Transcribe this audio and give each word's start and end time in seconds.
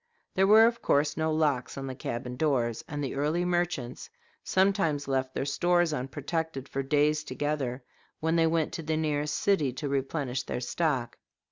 There 0.33 0.47
were 0.47 0.65
of 0.65 0.81
course 0.81 1.15
no 1.15 1.31
locks 1.31 1.77
on 1.77 1.85
the 1.85 1.93
cabin 1.93 2.35
doors, 2.35 2.83
and 2.87 3.03
the 3.03 3.13
early 3.13 3.45
merchants 3.45 4.09
sometimes 4.43 5.07
left 5.07 5.35
their 5.35 5.45
stores 5.45 5.93
unprotected 5.93 6.67
for 6.67 6.81
days 6.81 7.23
together 7.23 7.83
when 8.19 8.35
they 8.35 8.47
went 8.47 8.73
to 8.73 8.81
the 8.81 8.97
nearest 8.97 9.35
city 9.35 9.71
to 9.73 9.87
replenish 9.87 10.41
their 10.41 10.59
stock. 10.59 11.19